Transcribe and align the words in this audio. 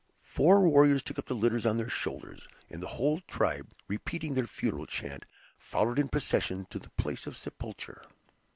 Four 0.23 0.61
warriors 0.67 1.03
took 1.03 1.19
up 1.19 1.27
the 1.27 1.35
litters 1.35 1.63
on 1.63 1.77
their 1.77 1.87
shoulders, 1.87 2.47
and 2.71 2.81
the 2.81 2.87
whole 2.97 3.19
tribe, 3.27 3.69
repeating 3.87 4.33
their 4.33 4.47
funeral 4.47 4.87
chant, 4.87 5.25
followed 5.59 5.99
in 5.99 6.09
procession 6.09 6.65
to 6.71 6.79
the 6.79 6.89
place 6.97 7.27
of 7.27 7.37
sepulture. 7.37 8.01